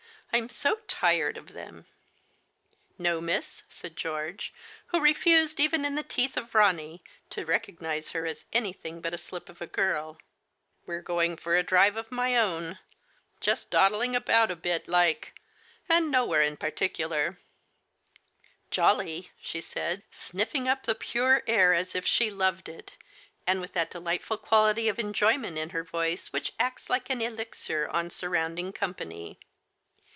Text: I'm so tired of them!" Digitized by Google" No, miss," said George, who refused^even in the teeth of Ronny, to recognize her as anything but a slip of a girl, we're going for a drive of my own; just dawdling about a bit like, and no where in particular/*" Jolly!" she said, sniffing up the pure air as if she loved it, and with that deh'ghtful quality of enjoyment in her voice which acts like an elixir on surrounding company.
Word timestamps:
I'm 0.33 0.47
so 0.49 0.75
tired 0.87 1.35
of 1.37 1.51
them!" 1.51 1.83
Digitized 1.83 1.83
by 1.83 2.93
Google" 2.93 2.93
No, 3.03 3.19
miss," 3.21 3.63
said 3.67 3.97
George, 3.97 4.53
who 4.85 5.01
refused^even 5.01 5.85
in 5.85 5.95
the 5.95 6.03
teeth 6.03 6.37
of 6.37 6.55
Ronny, 6.55 7.03
to 7.31 7.45
recognize 7.45 8.11
her 8.11 8.25
as 8.25 8.45
anything 8.53 9.01
but 9.01 9.13
a 9.13 9.17
slip 9.17 9.49
of 9.49 9.59
a 9.61 9.67
girl, 9.67 10.17
we're 10.85 11.01
going 11.01 11.35
for 11.35 11.57
a 11.57 11.63
drive 11.63 11.97
of 11.97 12.13
my 12.13 12.37
own; 12.37 12.79
just 13.41 13.69
dawdling 13.71 14.15
about 14.15 14.49
a 14.49 14.55
bit 14.55 14.87
like, 14.87 15.33
and 15.89 16.09
no 16.09 16.25
where 16.25 16.41
in 16.41 16.55
particular/*" 16.55 17.37
Jolly!" 18.71 19.31
she 19.43 19.59
said, 19.59 20.01
sniffing 20.11 20.65
up 20.65 20.83
the 20.83 20.95
pure 20.95 21.43
air 21.45 21.73
as 21.73 21.93
if 21.93 22.05
she 22.07 22.31
loved 22.31 22.69
it, 22.69 22.95
and 23.45 23.59
with 23.59 23.73
that 23.73 23.91
deh'ghtful 23.91 24.41
quality 24.41 24.87
of 24.87 24.97
enjoyment 24.97 25.57
in 25.57 25.71
her 25.71 25.83
voice 25.83 26.31
which 26.31 26.53
acts 26.57 26.89
like 26.89 27.09
an 27.09 27.21
elixir 27.21 27.89
on 27.89 28.09
surrounding 28.09 28.71
company. 28.71 29.37